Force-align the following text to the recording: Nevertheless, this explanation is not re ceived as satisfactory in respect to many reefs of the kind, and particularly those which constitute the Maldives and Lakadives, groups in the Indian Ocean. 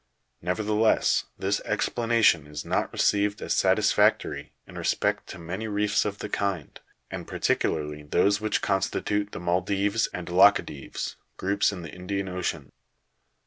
Nevertheless, 0.41 1.25
this 1.37 1.59
explanation 1.59 2.47
is 2.47 2.65
not 2.65 2.91
re 2.91 2.97
ceived 2.97 3.39
as 3.39 3.53
satisfactory 3.53 4.51
in 4.65 4.75
respect 4.75 5.27
to 5.27 5.37
many 5.37 5.67
reefs 5.67 6.05
of 6.05 6.17
the 6.17 6.27
kind, 6.27 6.79
and 7.11 7.27
particularly 7.27 8.01
those 8.01 8.41
which 8.41 8.63
constitute 8.63 9.31
the 9.31 9.39
Maldives 9.39 10.07
and 10.11 10.27
Lakadives, 10.27 11.17
groups 11.37 11.71
in 11.71 11.83
the 11.83 11.93
Indian 11.93 12.29
Ocean. 12.29 12.71